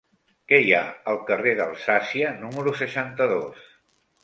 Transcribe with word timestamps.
Què 0.51 0.59
hi 0.61 0.71
ha 0.77 0.81
al 1.11 1.19
carrer 1.27 1.53
d'Alsàcia 1.61 2.33
número 2.41 2.75
seixanta-dos? 2.83 3.71